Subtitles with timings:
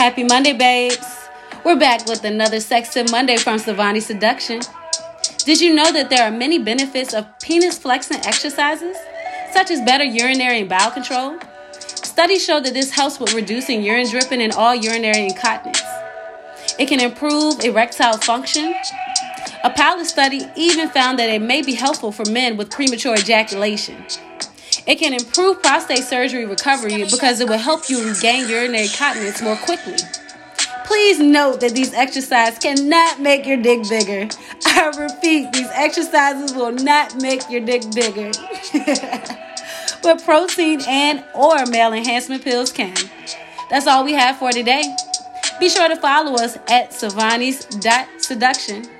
[0.00, 1.28] Happy Monday, babes.
[1.62, 4.62] We're back with another Sexy Monday from Savani Seduction.
[5.44, 8.96] Did you know that there are many benefits of penis flexing exercises,
[9.52, 11.38] such as better urinary and bowel control?
[11.76, 15.82] Studies show that this helps with reducing urine dripping and all urinary incontinence.
[16.78, 18.74] It can improve erectile function.
[19.64, 24.02] A pilot study even found that it may be helpful for men with premature ejaculation.
[24.90, 29.54] It can improve prostate surgery recovery because it will help you regain urinary continence more
[29.54, 29.94] quickly.
[30.84, 34.28] Please note that these exercises cannot make your dick bigger.
[34.66, 38.32] I repeat, these exercises will not make your dick bigger.
[40.02, 42.96] but protein and or male enhancement pills can.
[43.70, 44.82] That's all we have for today.
[45.60, 47.64] Be sure to follow us at Savani's
[48.26, 48.90] Seduction